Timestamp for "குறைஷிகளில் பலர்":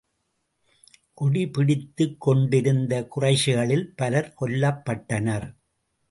3.15-4.33